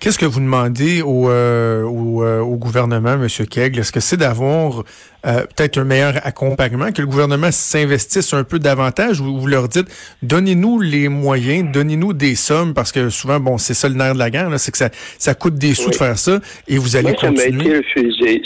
Qu'est-ce 0.00 0.18
que 0.18 0.26
vous 0.26 0.40
demandez 0.40 1.02
au, 1.02 1.28
euh, 1.28 1.84
euh, 1.84 2.40
au, 2.40 2.56
gouvernement, 2.56 3.14
M. 3.14 3.28
Kegel? 3.28 3.78
Est-ce 3.78 3.92
que 3.92 4.00
c'est 4.00 4.16
d'avoir 4.16 4.84
euh, 5.26 5.40
peut-être 5.40 5.78
un 5.78 5.84
meilleur 5.84 6.14
accompagnement, 6.24 6.92
que 6.92 7.00
le 7.00 7.06
gouvernement 7.06 7.50
s'investisse 7.50 8.34
un 8.34 8.44
peu 8.44 8.58
davantage 8.58 9.20
ou 9.20 9.38
vous 9.38 9.46
leur 9.46 9.68
dites 9.68 9.88
donnez-nous 10.22 10.80
les 10.80 11.08
moyens, 11.08 11.70
donnez-nous 11.72 12.12
des 12.12 12.34
sommes, 12.34 12.74
parce 12.74 12.92
que 12.92 13.08
souvent, 13.08 13.40
bon, 13.40 13.58
c'est 13.58 13.74
ça 13.74 13.88
le 13.88 13.94
nerf 13.94 14.14
de 14.14 14.18
la 14.18 14.30
guerre, 14.30 14.48
c'est 14.58 14.72
que 14.72 14.78
ça, 14.78 14.90
ça 14.92 15.34
coûte 15.34 15.54
des 15.54 15.74
sous 15.74 15.90
de 15.90 15.94
faire 15.94 16.18
ça 16.18 16.38
et 16.68 16.78
vous 16.78 16.96
allez 16.96 17.14
continuer. 17.14 17.38
Ça 17.38 17.50
m'a 17.50 17.62
été 17.62 17.76
refusé. 17.78 18.42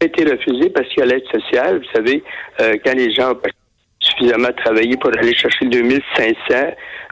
Ça 0.00 0.06
été 0.06 0.24
refusé 0.24 0.70
parce 0.70 0.88
qu'il 0.88 0.98
y 0.98 1.02
a 1.02 1.06
l'aide 1.06 1.24
sociale. 1.30 1.78
Vous 1.78 1.92
savez, 1.94 2.22
quand 2.84 2.94
les 2.94 3.14
gens 3.14 3.32
ont 3.32 3.40
suffisamment 4.00 4.52
travaillé 4.64 4.96
pour 4.96 5.10
aller 5.16 5.34
chercher 5.34 5.66
2500 5.66 6.34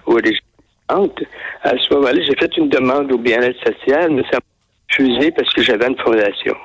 ou 0.07 0.17
les 0.99 1.27
à 1.63 1.73
ce 1.77 1.95
moment-là, 1.95 2.21
j'ai 2.23 2.37
fait 2.37 2.57
une 2.57 2.69
demande 2.69 3.13
au 3.13 3.19
bien-être 3.19 3.59
social, 3.65 4.11
mais 4.11 4.23
ça 4.31 4.39
m'a 4.39 4.41
refusé 4.91 5.31
parce 5.33 5.53
que 5.53 5.63
j'avais 5.63 5.87
une 5.87 5.99
fondation. 5.99 6.57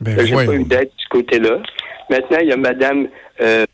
Ben, 0.00 0.26
j'ai 0.26 0.34
pas 0.34 0.44
eu 0.54 0.64
d'aide 0.64 0.84
de 0.84 0.90
ce 0.98 1.08
côté-là. 1.08 1.58
Maintenant, 2.10 2.38
il 2.40 2.48
y 2.48 2.52
a 2.52 2.56
Madame, 2.56 3.08
euh, 3.40 3.64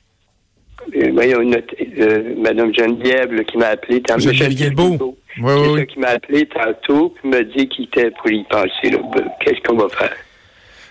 euh 0.96 1.10
voyons, 1.12 1.40
euh, 1.40 2.34
Madame 2.38 2.72
Geneviève 2.74 3.44
qui 3.44 3.58
m'a 3.58 3.68
appelé. 3.68 4.02
Geneviève 4.18 4.54
Guilbeault. 4.54 5.16
Oui, 5.38 5.52
oui. 5.72 5.86
qui 5.86 5.98
m'a 5.98 6.08
appelé 6.08 6.46
tantôt 6.46 7.10
puis 7.10 7.28
m'a 7.28 7.42
dit 7.42 7.68
qu'il 7.68 7.84
était 7.86 8.10
pour 8.10 8.30
y 8.30 8.44
penser. 8.44 8.90
là. 8.90 8.98
Ben, 9.14 9.28
Qu'est-ce 9.40 9.60
qu'on 9.62 9.76
va 9.76 9.88
faire? 9.88 10.14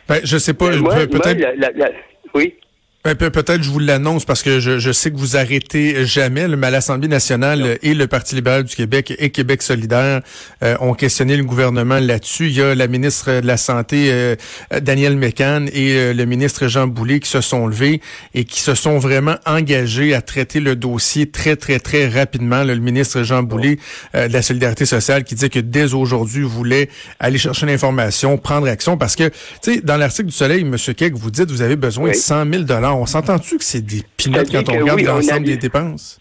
Ben, 0.08 0.20
je 0.24 0.38
sais 0.38 0.54
pas, 0.54 0.74
Euh, 0.74 0.80
moi, 0.80 0.96
peut- 0.96 1.20
peut-être. 1.20 1.94
oui? 2.34 2.56
Pe- 3.04 3.16
Peut-être 3.32 3.64
je 3.64 3.70
vous 3.72 3.80
l'annonce 3.80 4.26
parce 4.26 4.44
que 4.44 4.60
je, 4.60 4.78
je 4.78 4.92
sais 4.92 5.10
que 5.10 5.18
vous 5.18 5.36
arrêtez 5.36 6.06
jamais, 6.06 6.48
là, 6.48 6.56
mais 6.56 6.68
à 6.68 6.70
l'Assemblée 6.70 7.08
nationale 7.08 7.80
et 7.82 7.96
le 7.96 8.06
Parti 8.06 8.36
libéral 8.36 8.64
du 8.64 8.76
Québec 8.76 9.12
et 9.18 9.32
Québec 9.32 9.64
solidaire 9.64 10.22
euh, 10.64 10.76
ont 10.82 10.94
questionné 10.94 11.36
le 11.36 11.44
gouvernement 11.44 11.98
là-dessus. 12.00 12.48
Il 12.48 12.54
y 12.54 12.62
a 12.62 12.76
la 12.76 12.88
ministre 12.88 13.42
de 13.42 13.48
la 13.48 13.58
Santé, 13.58 14.10
euh, 14.12 14.36
Danielle 14.82 15.18
Mécan, 15.18 15.66
et 15.74 15.94
euh, 15.98 16.14
le 16.14 16.26
ministre 16.26 16.68
Jean 16.68 16.86
Boulet 16.86 17.20
qui 17.20 17.30
se 17.30 17.42
sont 17.42 17.66
levés 17.66 18.02
et 18.36 18.44
qui 18.46 18.62
se 18.62 18.76
sont 18.76 19.00
vraiment 19.00 19.38
engagés 19.48 20.14
à 20.14 20.22
traiter 20.22 20.60
le 20.60 20.76
dossier 20.76 21.28
très, 21.32 21.56
très, 21.56 21.80
très 21.80 22.08
rapidement. 22.08 22.64
Là, 22.64 22.76
le 22.76 22.82
ministre 22.82 23.24
Jean 23.24 23.42
Boulet 23.42 23.80
euh, 24.14 24.28
de 24.28 24.34
la 24.34 24.44
Solidarité 24.44 24.86
sociale 24.86 25.24
qui 25.24 25.34
dit 25.34 25.50
que 25.50 25.60
dès 25.60 25.96
aujourd'hui 25.96 26.44
voulait 26.44 26.88
aller 27.20 27.40
chercher 27.40 27.66
l'information, 27.66 28.38
prendre 28.38 28.68
action 28.68 28.96
parce 28.96 29.16
que, 29.16 29.30
tu 29.64 29.74
sais, 29.76 29.82
dans 29.82 29.98
l'article 29.98 30.28
du 30.30 30.36
Soleil, 30.36 30.62
M. 30.62 30.76
Keck, 30.96 31.16
vous 31.16 31.32
dites 31.32 31.50
vous 31.50 31.64
avez 31.64 31.76
besoin 31.78 32.06
Oui. 32.06 32.12
de 32.12 32.16
100 32.18 32.46
000 32.52 32.64
On 33.00 33.06
s'entend-tu 33.06 33.58
que 33.58 33.64
c'est 33.64 33.86
des 33.86 34.02
C'est-à-dire 34.18 34.64
quand 34.64 34.74
on 34.74 34.80
regarde 34.80 35.00
oui, 35.00 35.06
l'ensemble 35.06 35.46
des 35.46 35.58
dépenses? 35.58 36.20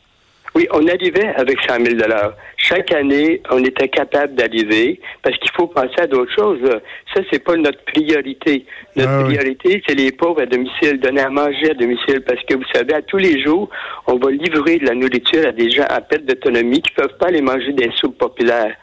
Oui, 0.55 0.67
on 0.73 0.85
arrivait 0.89 1.29
avec 1.37 1.59
100 1.69 1.77
000 1.85 1.97
Chaque 2.57 2.93
année, 2.93 3.41
on 3.50 3.62
était 3.62 3.89
capable 3.89 4.35
d'arriver 4.35 5.00
parce 5.23 5.37
qu'il 5.39 5.50
faut 5.53 5.69
penser 5.69 5.95
à 6.00 6.09
d'autres 6.09 6.35
choses. 6.35 6.59
Ça, 7.15 7.23
c'est 7.31 7.39
pas 7.45 7.55
notre 7.57 7.81
priorité. 7.85 8.67
Notre 8.97 9.11
Ah 9.11 9.19
oui. 9.23 9.37
priorité, 9.37 9.81
c'est 9.87 9.95
les 9.95 10.11
pauvres 10.11 10.43
à 10.43 10.47
domicile, 10.47 10.99
donner 10.99 11.21
à 11.21 11.31
manger 11.31 11.71
à 11.71 11.75
domicile 11.75 12.23
parce 12.27 12.43
que 12.45 12.55
vous 12.57 12.65
savez, 12.75 12.95
à 12.95 13.03
tous 13.03 13.19
les 13.19 13.41
jours, 13.45 13.71
on 14.09 14.17
va 14.17 14.33
livrer 14.33 14.79
de 14.79 14.87
la 14.87 14.95
nourriture 14.97 15.47
à 15.47 15.53
des 15.53 15.71
gens 15.71 15.87
à 15.89 16.00
perte 16.00 16.25
d'autonomie 16.25 16.83
qui 16.83 16.91
peuvent 16.95 17.17
pas 17.19 17.29
aller 17.29 17.43
manger 17.43 17.73
des 17.73 17.91
soupes 17.95 18.19
populaires. 18.19 18.75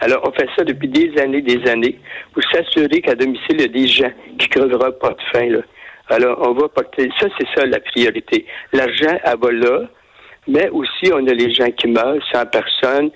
Alors, 0.00 0.28
on 0.28 0.32
fait 0.32 0.48
ça 0.56 0.62
depuis 0.62 0.88
des 0.88 1.10
années, 1.18 1.40
des 1.40 1.66
années 1.70 1.98
pour 2.34 2.42
s'assurer 2.52 3.00
qu'à 3.00 3.14
domicile, 3.14 3.56
il 3.56 3.60
y 3.62 3.64
a 3.64 3.68
des 3.68 3.86
gens 3.86 4.12
qui 4.38 4.48
creveront 4.48 4.92
pas 5.00 5.10
de 5.10 5.22
faim. 5.32 5.48
Là. 5.48 5.60
Alors, 6.08 6.38
on 6.46 6.52
va 6.52 6.68
porter. 6.68 7.10
Ça, 7.20 7.26
c'est 7.38 7.46
ça 7.54 7.66
la 7.66 7.80
priorité. 7.80 8.46
L'argent, 8.72 9.18
elle 9.24 9.38
va 9.40 9.52
là. 9.52 9.80
Mais 10.46 10.68
aussi, 10.68 11.10
on 11.12 11.26
a 11.26 11.32
les 11.32 11.52
gens 11.54 11.70
qui 11.70 11.88
meurent 11.88 12.22
sans 12.32 12.44
personne, 12.44 13.10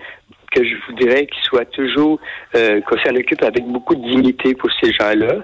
que 0.51 0.65
je 0.65 0.75
voudrais 0.89 1.27
qu'ils 1.27 1.43
soient 1.45 1.67
toujours, 1.67 2.19
euh, 2.55 2.81
qu'on 2.83 2.97
s'en 3.01 3.15
occupe 3.15 3.43
avec 3.43 3.65
beaucoup 3.67 3.95
de 3.95 4.03
dignité 4.09 4.55
pour 4.55 4.71
ces 4.83 4.93
gens-là. 4.95 5.35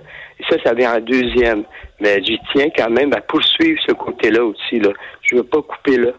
Et 0.40 0.44
ça, 0.48 0.56
ça 0.64 0.72
vient 0.72 0.96
en 0.96 1.00
deuxième. 1.00 1.64
Mais 2.00 2.22
j'y 2.24 2.38
tiens 2.52 2.68
quand 2.74 2.88
même 2.90 3.12
à 3.12 3.20
poursuivre 3.20 3.78
ce 3.86 3.92
côté-là 3.92 4.42
aussi. 4.44 4.80
Là. 4.80 4.90
Je 5.22 5.34
ne 5.34 5.40
veux 5.40 5.46
pas 5.46 5.60
couper 5.60 5.98
là. 5.98 6.10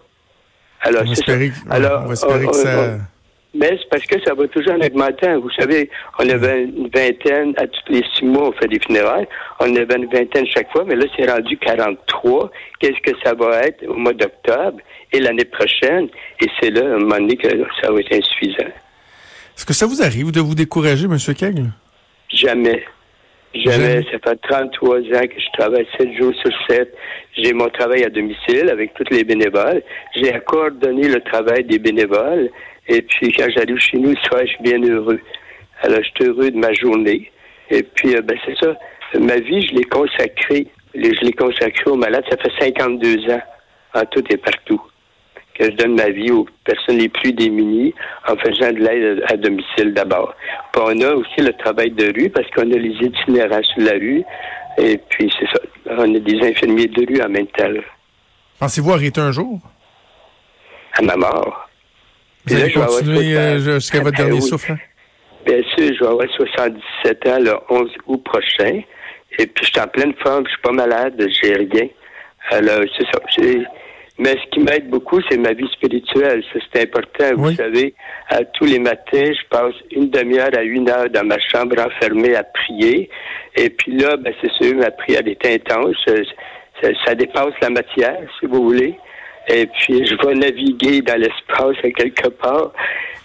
Alors, 0.82 1.02
On 1.02 1.10
va 1.10 1.16
ça. 1.16 1.24
Alors, 1.72 2.04
on- 2.04 2.08
que 2.52 2.56
ça... 2.56 2.98
mais 3.56 3.78
c'est 3.80 3.90
parce 3.90 4.06
que 4.06 4.22
ça 4.26 4.34
va 4.34 4.48
toujours 4.48 4.74
en 4.74 4.82
augmentant. 4.82 5.40
Vous 5.40 5.52
savez, 5.52 5.90
on 6.20 6.30
avait 6.30 6.64
une 6.64 6.90
vingtaine, 6.94 7.54
à 7.58 7.68
tous 7.68 7.82
les 7.90 8.04
six 8.16 8.26
mois, 8.26 8.50
on 8.50 8.52
fait 8.52 8.68
des 8.68 8.80
funérailles. 8.80 9.28
On 9.60 9.76
avait 9.76 9.96
une 9.96 10.08
vingtaine 10.12 10.46
chaque 10.48 10.72
fois, 10.72 10.84
mais 10.86 10.96
là, 10.96 11.06
c'est 11.16 11.30
rendu 11.30 11.58
43. 11.58 12.52
Qu'est-ce 12.80 13.02
que 13.02 13.18
ça 13.24 13.34
va 13.34 13.62
être 13.62 13.88
au 13.88 13.96
mois 13.96 14.14
d'octobre 14.14 14.80
et 15.12 15.20
l'année 15.20 15.46
prochaine? 15.46 16.10
Et 16.42 16.48
c'est 16.60 16.70
là, 16.70 16.82
à 16.82 16.96
un 16.96 17.00
moment 17.00 17.18
donné, 17.18 17.38
que 17.38 17.48
ça 17.82 17.92
va 17.92 18.00
être 18.00 18.14
insuffisant. 18.14 18.72
Est-ce 19.58 19.66
que 19.66 19.74
ça 19.74 19.86
vous 19.86 20.02
arrive 20.02 20.32
de 20.32 20.42
vous 20.42 20.56
décourager, 20.56 21.06
M. 21.06 21.18
Jamais. 21.18 21.64
Jamais. 22.30 22.84
Jamais. 23.54 24.04
Ça 24.12 24.20
fait 24.20 24.36
33 24.50 24.98
ans 24.98 25.02
que 25.02 25.40
je 25.40 25.58
travaille 25.58 25.88
7 25.98 26.12
jours 26.18 26.34
sur 26.42 26.52
7. 26.70 26.94
J'ai 27.38 27.54
mon 27.54 27.70
travail 27.70 28.04
à 28.04 28.10
domicile 28.10 28.70
avec 28.70 28.94
tous 28.96 29.06
les 29.12 29.24
bénévoles. 29.24 29.82
J'ai 30.16 30.34
à 30.34 30.42
coordonner 30.42 31.08
le 31.08 31.22
travail 31.22 31.64
des 31.64 31.80
bénévoles. 31.80 32.50
Et 32.88 33.02
puis, 33.02 33.32
quand 33.34 33.48
j'arrive 33.56 33.78
chez 33.80 33.98
nous, 33.98 34.10
le 34.12 34.16
soir, 34.28 34.42
je 34.42 34.48
suis 34.48 34.64
bien 34.64 34.82
heureux. 34.84 35.20
Alors, 35.82 36.00
je 36.04 36.10
suis 36.16 36.30
heureux 36.32 36.52
de 36.52 36.58
ma 36.58 36.72
journée. 36.74 37.32
Et 37.70 37.84
puis, 37.84 38.16
euh, 38.16 38.22
ben, 38.22 38.38
c'est 38.46 38.56
ça. 38.58 38.76
Ma 39.20 39.38
vie, 39.38 39.66
je 39.68 39.74
l'ai 39.76 39.84
consacrée. 39.86 40.68
Je 40.94 41.00
l'ai 41.26 41.34
consacrée 41.34 41.90
aux 41.90 41.96
malades. 41.96 42.24
Ça 42.30 42.38
fait 42.38 42.52
52 42.66 43.30
ans, 43.32 43.42
en 43.96 44.06
tout 44.06 44.24
et 44.30 44.38
partout, 44.38 44.82
que 45.58 45.66
je 45.66 45.72
donne 45.72 45.96
ma 45.96 46.10
vie 46.10 46.32
aux 46.32 46.46
personnes 46.64 46.98
les 47.00 47.10
plus 47.10 47.34
démunies 47.34 47.94
en 48.28 48.36
faisant 48.38 48.72
de 48.72 48.80
l'aide 48.80 49.24
à 49.28 49.36
domicile 49.36 49.94
d'abord. 49.94 50.34
Puis 50.72 50.82
on 50.86 51.02
a 51.02 51.14
aussi 51.14 51.40
le 51.42 51.54
travail 51.54 51.92
de 51.92 52.06
rue 52.14 52.30
parce 52.30 52.50
qu'on 52.52 52.72
a 52.72 52.78
les 52.78 52.96
itinérants 53.02 53.64
sur 53.64 53.82
la 53.84 53.94
rue. 53.94 54.24
Et 54.78 54.98
puis, 55.10 55.32
c'est 55.40 55.48
ça. 55.48 55.60
On 55.98 56.14
a 56.16 56.20
des 56.20 56.40
infirmiers 56.48 56.88
de 56.88 57.06
rue 57.08 57.22
en 57.22 57.30
même 57.30 57.48
temps, 57.48 57.70
Pensez-vous 58.60 58.92
arrêter 58.94 59.20
un 59.22 59.32
jour? 59.32 59.60
à 60.98 61.02
ma 61.02 61.16
mort. 61.18 61.65
Vous 62.48 62.54
Et 62.54 62.58
là, 62.58 62.64
allez 62.64 62.70
je 62.74 62.80
vais 62.80 62.84
avoir 62.86 63.00
continuer 63.00 63.34
60 63.34 63.38
euh, 63.38 63.60
jusqu'à 63.80 64.00
votre 64.02 64.18
dernier 64.18 64.34
oui. 64.34 64.42
souffle? 64.42 64.72
hein? 64.74 64.78
Bien 65.46 65.62
sûr, 65.76 65.94
je 65.96 66.00
vais 66.00 66.08
avoir 66.08 66.28
77 66.36 67.28
ans 67.28 67.40
le 67.40 67.54
11 67.70 67.90
août 68.08 68.24
prochain. 68.24 68.82
Et 69.38 69.48
puis, 69.48 69.66
je 69.66 69.72
suis 69.72 69.80
en 69.80 69.88
pleine 69.88 70.14
forme, 70.24 70.46
je 70.46 70.52
suis 70.52 70.62
pas 70.62 70.72
malade, 70.72 71.22
j'ai 71.42 71.54
rien. 71.54 71.88
Alors, 72.52 72.82
c'est 72.98 73.06
ça. 73.06 73.20
Mais 74.18 74.30
ce 74.32 74.50
qui 74.52 74.60
m'aide 74.62 74.90
beaucoup, 74.90 75.20
c'est 75.30 75.38
ma 75.38 75.52
vie 75.52 75.68
spirituelle. 75.74 76.42
Ça, 76.54 76.60
c'est 76.74 76.84
important. 76.84 77.36
Vous 77.36 77.48
Oui. 77.50 77.56
savez, 77.56 77.94
à 78.30 78.46
tous 78.46 78.64
les 78.66 78.80
matins, 78.80 79.12
je 79.34 79.48
passe 79.50 79.74
une 79.92 80.10
demi-heure 80.10 80.52
à 80.58 80.62
une 80.64 80.90
heure 80.90 81.10
dans 81.10 81.26
ma 81.26 81.38
chambre 81.40 81.76
enfermée 81.86 82.34
à 82.36 82.44
prier. 82.44 83.10
Et 83.58 83.70
puis 83.70 83.98
là, 83.98 84.16
ben, 84.16 84.34
c'est 84.42 84.52
sûr, 84.54 84.74
ma 84.78 84.90
prière 84.92 85.22
est 85.28 85.46
intense. 85.46 85.98
Ça- 86.82 86.90
ça 87.06 87.14
dépasse 87.16 87.54
la 87.62 87.70
matière, 87.70 88.20
si 88.40 88.46
vous 88.46 88.64
voulez. 88.64 88.96
Et 89.48 89.68
puis, 89.68 90.06
je 90.08 90.16
vais 90.28 90.34
naviguer 90.36 91.02
dans 91.02 91.20
l'espace 91.20 91.76
à 91.84 91.90
quelque 91.92 92.30
part. 92.30 92.72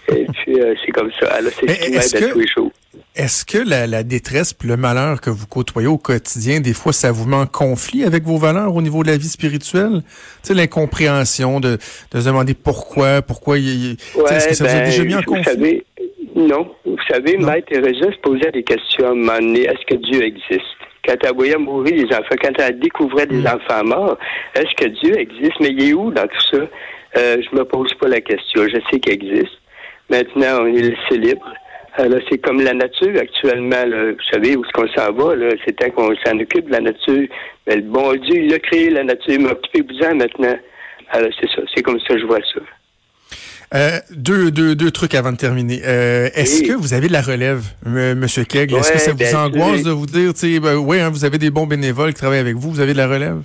Et 0.09 0.25
puis, 0.25 0.59
euh, 0.59 0.73
c'est 0.83 0.91
comme 0.91 1.11
ça. 1.19 1.27
Alors, 1.33 1.51
c'est 1.59 1.69
ce 1.69 1.79
qui 1.79 1.91
m'aide 1.91 2.25
à 2.27 2.31
tous 2.33 2.39
les 2.39 2.47
jours. 2.47 2.71
Est-ce 3.15 3.45
que 3.45 3.57
la, 3.57 3.87
la 3.87 4.03
détresse 4.03 4.53
puis 4.53 4.67
le 4.69 4.77
malheur 4.77 5.19
que 5.21 5.29
vous 5.29 5.45
côtoyez 5.47 5.87
au 5.87 5.97
quotidien, 5.97 6.59
des 6.59 6.73
fois, 6.73 6.93
ça 6.93 7.11
vous 7.11 7.27
met 7.27 7.35
en 7.35 7.45
conflit 7.45 8.03
avec 8.03 8.23
vos 8.23 8.37
valeurs 8.37 8.73
au 8.75 8.81
niveau 8.81 9.03
de 9.03 9.09
la 9.09 9.17
vie 9.17 9.27
spirituelle? 9.27 10.01
Tu 10.43 10.47
sais, 10.47 10.53
l'incompréhension 10.53 11.59
de, 11.59 11.77
de 12.11 12.19
se 12.19 12.25
demander 12.25 12.53
pourquoi, 12.53 13.21
pourquoi 13.21 13.57
tu 13.57 13.63
sais, 13.63 14.35
Est-ce 14.35 14.47
que 14.49 14.53
ça 14.55 14.63
vous 14.65 14.69
a 14.71 14.79
ben, 14.79 14.85
déjà 14.85 15.03
mis 15.03 15.15
en 15.15 15.19
vous 15.19 15.23
conflit? 15.25 15.43
savez, 15.43 15.85
non. 16.35 16.71
Vous 16.85 16.97
savez, 17.09 17.37
Non. 17.37 17.47
Mère 17.47 17.63
Teresa 17.65 18.11
se 18.11 18.17
posait 18.21 18.51
des 18.51 18.63
questions 18.63 19.05
à 19.07 19.11
un 19.11 19.15
moment 19.15 19.39
donné. 19.39 19.61
Est-ce 19.63 19.85
que 19.95 20.01
Dieu 20.01 20.23
existe? 20.23 20.65
Quand 21.05 21.15
elle 21.23 21.33
voyait 21.35 21.57
mourir 21.57 21.95
les 21.95 22.13
enfants, 22.15 22.35
quand 22.41 22.59
elle 22.59 22.79
découvrait 22.79 23.25
des 23.25 23.37
Mm. 23.41 23.47
enfants 23.47 23.83
morts, 23.83 24.17
est-ce 24.55 24.73
que 24.75 24.87
Dieu 24.89 25.17
existe? 25.19 25.59
Mais 25.59 25.69
il 25.69 25.89
est 25.89 25.93
où 25.93 26.11
dans 26.11 26.27
tout 26.27 26.41
ça? 26.51 26.57
Euh, 27.17 27.37
je 27.41 27.55
me 27.57 27.63
pose 27.65 27.93
pas 27.95 28.07
la 28.07 28.21
question. 28.21 28.63
Je 28.67 28.77
sais 28.91 28.99
qu'il 28.99 29.13
existe. 29.13 29.57
Maintenant, 30.09 30.61
on 30.61 30.67
est 30.67 30.81
laissé 30.81 31.17
libre. 31.17 31.51
Alors, 31.95 32.19
c'est 32.29 32.37
comme 32.37 32.61
la 32.61 32.73
nature 32.73 33.19
actuellement. 33.19 33.83
là. 33.85 34.11
Vous 34.11 34.23
savez 34.31 34.55
où 34.55 34.63
est-ce 34.63 34.71
qu'on 34.71 34.87
s'en 34.89 35.11
va? 35.11 35.35
là? 35.35 35.49
C'est 35.65 35.73
temps 35.75 35.89
qu'on 35.91 36.15
s'en 36.25 36.39
occupe 36.39 36.67
de 36.67 36.71
la 36.71 36.79
nature. 36.79 37.27
Mais 37.67 37.75
le 37.77 37.81
bon 37.81 38.13
Dieu, 38.13 38.43
il 38.43 38.53
a 38.53 38.59
créé 38.59 38.89
la 38.89 39.03
nature. 39.03 39.37
Mais 39.39 39.51
occupez-vous-en 39.51 40.15
maintenant. 40.15 40.55
Alors, 41.09 41.29
c'est 41.39 41.49
ça. 41.49 41.61
C'est 41.75 41.81
comme 41.83 41.99
ça 41.99 42.13
que 42.13 42.19
je 42.19 42.25
vois 42.25 42.39
ça. 42.53 42.61
Euh, 43.73 43.99
deux, 44.11 44.51
deux, 44.51 44.75
deux 44.75 44.91
trucs 44.91 45.15
avant 45.15 45.31
de 45.31 45.37
terminer. 45.37 45.79
Euh, 45.85 46.27
Est-ce 46.35 46.61
Oui. 46.61 46.67
que 46.67 46.73
vous 46.73 46.93
avez 46.93 47.07
de 47.07 47.13
la 47.13 47.21
relève, 47.21 47.61
M. 47.85 48.19
Monsieur 48.19 48.43
Kegg? 48.43 48.73
Est-ce 48.73 48.89
Ouais, 48.89 48.93
que 48.95 48.99
ça 48.99 49.11
vous 49.11 49.17
ben, 49.17 49.35
angoisse 49.35 49.77
oui. 49.77 49.83
de 49.83 49.91
vous 49.91 50.05
dire, 50.05 50.33
tu 50.33 50.39
sais, 50.53 50.59
ben, 50.59 50.75
oui, 50.75 50.99
hein, 50.99 51.09
vous 51.09 51.23
avez 51.23 51.37
des 51.37 51.49
bons 51.51 51.67
bénévoles 51.67 52.13
qui 52.13 52.19
travaillent 52.19 52.39
avec 52.39 52.55
vous, 52.55 52.69
vous 52.71 52.79
avez 52.81 52.91
de 52.91 52.97
la 52.97 53.07
relève? 53.07 53.37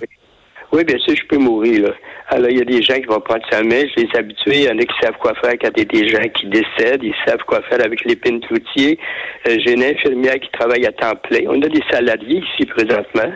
Oui, 0.73 0.83
bien 0.83 0.97
sûr, 0.97 1.15
je 1.15 1.25
peux 1.29 1.37
mourir. 1.37 1.83
Là. 1.83 1.91
Alors, 2.27 2.49
il 2.49 2.57
y 2.57 2.61
a 2.61 2.65
des 2.65 2.81
gens 2.81 2.95
qui 2.95 3.05
vont 3.05 3.21
prendre 3.21 3.41
sa 3.49 3.63
main, 3.63 3.83
je 3.95 4.01
les 4.03 4.09
ai 4.13 4.17
habitués. 4.17 4.57
Il 4.57 4.63
y 4.63 4.69
en 4.69 4.77
a 4.77 4.81
qui 4.81 4.95
savent 5.01 5.15
quoi 5.17 5.33
faire 5.41 5.53
quand 5.61 5.69
il 5.77 5.79
y 5.79 5.81
a 5.81 5.85
des 6.01 6.09
gens 6.09 6.27
qui 6.37 6.47
décèdent. 6.47 7.03
Ils 7.03 7.15
savent 7.25 7.39
quoi 7.47 7.61
faire 7.69 7.79
avec 7.85 8.03
l'épine 8.03 8.41
cloutier. 8.41 8.99
Euh, 9.47 9.55
J'ai 9.65 9.71
une 9.75 9.83
infirmière 9.83 10.35
qui 10.41 10.49
travaille 10.51 10.85
à 10.85 10.91
temps 10.91 11.13
plein. 11.29 11.39
On 11.47 11.61
a 11.61 11.69
des 11.69 11.81
salariés 11.89 12.41
ici 12.43 12.65
présentement. 12.65 13.31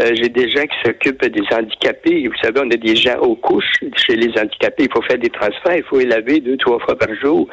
Euh, 0.00 0.10
J'ai 0.14 0.28
des 0.28 0.48
gens 0.48 0.62
qui 0.62 0.76
s'occupent 0.84 1.24
des 1.24 1.44
handicapés. 1.54 2.26
Vous 2.26 2.36
savez, 2.42 2.60
on 2.60 2.70
a 2.70 2.76
des 2.76 2.96
gens 2.96 3.18
aux 3.20 3.36
couches 3.36 3.78
chez 3.96 4.16
les 4.16 4.30
handicapés. 4.38 4.84
Il 4.84 4.92
faut 4.92 5.02
faire 5.02 5.18
des 5.18 5.30
transferts. 5.30 5.76
Il 5.76 5.84
faut 5.84 5.98
les 5.98 6.06
laver 6.06 6.40
deux, 6.40 6.56
trois 6.56 6.80
fois 6.80 6.96
par 6.98 7.14
jour. 7.14 7.48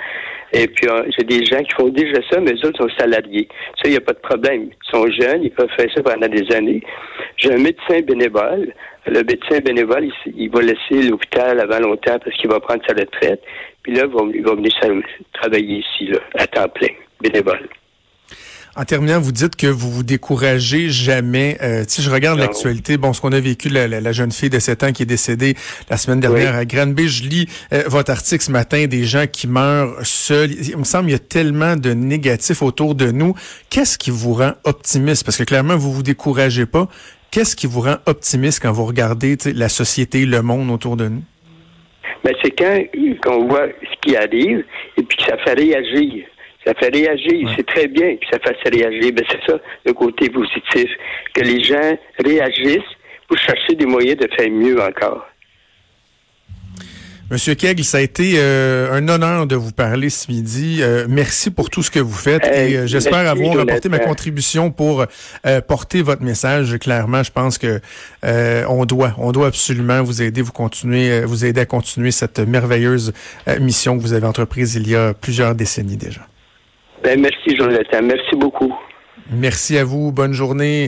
Et 0.54 0.68
puis, 0.68 0.88
euh, 0.88 1.04
j'ai 1.18 1.24
des 1.24 1.46
gens 1.46 1.60
qui 1.60 1.72
font 1.74 1.90
déjà 1.90 2.20
ça, 2.30 2.40
mais 2.40 2.52
eux 2.54 2.68
autres 2.68 2.84
sont 2.84 2.98
salariés. 2.98 3.48
Ça, 3.78 3.84
il 3.86 3.92
n'y 3.92 3.98
a 3.98 4.02
pas 4.02 4.14
de 4.14 4.20
problème. 4.20 4.70
Ils 4.72 4.90
sont 4.90 5.08
jeunes, 5.08 5.44
ils 5.44 5.52
peuvent 5.52 5.70
faire 5.78 5.88
ça 5.96 6.04
pendant 6.04 6.28
des 6.28 6.52
années. 6.54 6.82
J'ai 7.38 7.54
un 7.54 7.58
médecin 7.58 8.02
bénévole. 8.02 8.74
Le 9.08 9.24
médecin 9.24 9.60
bénévole, 9.60 10.10
il, 10.36 10.50
va 10.50 10.62
laisser 10.62 11.10
l'hôpital 11.10 11.60
avant 11.60 11.80
longtemps 11.80 12.20
parce 12.20 12.36
qu'il 12.38 12.50
va 12.50 12.60
prendre 12.60 12.84
sa 12.88 12.94
retraite. 12.94 13.42
Puis 13.84 13.94
là, 13.94 14.04
il 14.06 14.14
va, 14.14 14.22
il 14.34 14.44
va 14.44 14.56
venir 14.56 14.72
travailler 15.34 15.78
ici, 15.78 16.08
là, 16.08 16.20
à 16.38 16.48
temps 16.48 16.70
plein, 16.70 16.90
bénévole. 17.22 17.68
En 18.78 18.86
terminant, 18.86 19.20
vous 19.20 19.34
dites 19.34 19.58
que 19.58 19.68
vous 19.68 19.92
vous 19.92 20.04
découragez 20.04 20.90
jamais. 20.90 21.58
Euh, 21.62 21.84
si 21.88 22.02
je 22.02 22.10
regarde 22.10 22.40
l'actualité, 22.40 22.96
bon, 22.96 23.12
ce 23.12 23.20
qu'on 23.20 23.34
a 23.34 23.40
vécu, 23.42 23.68
la, 23.68 23.86
la- 23.86 24.00
la 24.00 24.12
jeune 24.14 24.32
fille 24.32 24.50
de 24.50 24.60
7 24.60 24.84
ans 24.84 24.92
qui 24.94 25.04
est 25.04 25.06
décédée 25.06 25.56
la 25.90 25.98
semaine 25.98 26.22
dernière 26.22 26.54
Oui. 26.54 26.60
à 26.60 26.64
Granby, 26.66 27.10
je 27.10 27.24
lis 27.28 27.50
euh, 27.74 27.84
votre 27.88 28.12
article 28.12 28.42
ce 28.42 28.50
matin, 28.52 28.88
des 28.88 29.04
gens 29.04 29.26
qui 29.28 29.48
meurent 29.48 29.96
seuls. 30.04 30.52
Il 30.54 30.78
me 30.78 30.86
semble 30.86 31.06
qu'il 31.06 31.12
y 31.12 31.16
a 31.16 31.20
tellement 31.20 31.76
de 31.76 31.92
négatifs 31.92 32.62
autour 32.62 32.96
de 32.96 33.12
nous. 33.12 33.34
Qu'est-ce 33.70 33.98
qui 33.98 34.10
vous 34.10 34.34
rend 34.36 34.54
optimiste? 34.64 35.26
Parce 35.26 35.36
que 35.38 35.44
clairement, 35.44 35.76
vous 35.76 35.92
vous 35.92 36.04
découragez 36.04 36.66
pas. 36.66 36.88
Qu'est-ce 37.30 37.58
qui 37.58 37.68
vous 37.68 37.82
rend 37.82 37.98
optimiste 38.06 38.62
quand 38.62 38.72
vous 38.72 38.86
regardez 38.86 39.38
la 39.54 39.68
société, 39.68 40.26
le 40.26 40.42
monde 40.42 40.72
autour 40.72 40.96
de 40.96 41.10
nous? 41.10 41.24
Mais 42.24 42.34
c'est 42.42 42.52
quand 42.52 42.78
qu'on 43.22 43.48
voit 43.50 43.68
ce 43.84 43.96
qui 44.10 44.16
arrive 44.16 44.64
et 44.98 45.04
puis 45.04 45.18
que 45.18 45.24
ça 45.26 45.38
fait 45.44 45.54
réagir. 45.56 46.24
Ça 46.66 46.74
fait 46.76 46.90
réagir, 46.90 47.50
c'est 47.58 47.66
très 47.66 47.88
bien 47.88 48.16
que 48.18 48.26
ça 48.32 48.40
fasse 48.40 48.58
réagir. 48.66 49.12
Ben, 49.14 49.26
c'est 49.30 49.52
ça 49.52 49.60
le 49.86 49.94
côté 49.94 50.30
positif, 50.30 50.90
que 51.34 51.42
les 51.42 51.64
gens 51.64 51.98
réagissent 52.24 52.96
pour 53.28 53.38
chercher 53.38 53.76
des 53.76 53.86
moyens 53.86 54.18
de 54.18 54.28
faire 54.36 54.52
mieux 54.52 54.80
encore. 54.82 55.26
Monsieur 57.32 57.56
Kegel, 57.56 57.86
ça 57.86 58.00
a 58.00 58.02
été 58.02 58.34
euh, 58.36 58.92
un 58.92 59.08
honneur 59.08 59.48
de 59.48 59.56
vous 59.56 59.72
parler 59.72 60.10
ce 60.10 60.30
midi. 60.30 60.80
Euh, 60.82 61.06
merci 61.08 61.50
pour 61.50 61.70
tout 61.70 61.82
ce 61.82 61.90
que 61.90 62.00
vous 62.02 62.14
faites 62.14 62.46
et 62.46 62.76
euh, 62.76 62.88
j'espère 62.88 63.26
avoir 63.26 63.58
apporté 63.58 63.88
ma 63.88 64.00
contribution 64.00 64.70
pour 64.70 65.06
porter 65.66 66.02
votre 66.02 66.24
message. 66.24 66.78
Clairement, 66.78 67.24
je 67.24 67.32
pense 67.32 67.58
que 67.58 67.80
on 68.68 68.86
doit, 68.86 69.14
on 69.18 69.32
doit 69.32 69.48
absolument 69.48 70.04
vous 70.04 70.22
aider, 70.22 70.42
vous 70.42 70.52
continuer, 70.52 71.22
vous 71.22 71.46
aider 71.46 71.62
à 71.62 71.66
continuer 71.66 72.12
cette 72.12 72.40
merveilleuse 72.40 73.14
mission 73.62 73.98
que 73.98 74.02
vous 74.02 74.12
avez 74.12 74.28
entreprise 74.28 74.76
il 74.76 74.90
y 74.90 74.96
a 74.98 75.14
plusieurs 75.14 75.56
décennies 75.56 75.96
déjà. 75.96 76.28
Ben, 77.04 77.20
merci 77.20 77.56
Jonathan, 77.56 78.02
merci 78.04 78.36
beaucoup. 78.36 78.74
Merci 79.32 79.78
à 79.78 79.84
vous, 79.84 80.12
bonne 80.12 80.34
journée. 80.34 80.80